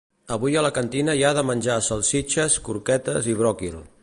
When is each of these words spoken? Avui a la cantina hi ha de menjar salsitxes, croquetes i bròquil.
Avui 0.35 0.55
a 0.55 0.63
la 0.65 0.71
cantina 0.77 1.15
hi 1.19 1.21
ha 1.27 1.33
de 1.39 1.43
menjar 1.51 1.77
salsitxes, 1.89 2.59
croquetes 2.71 3.31
i 3.35 3.41
bròquil. 3.45 3.83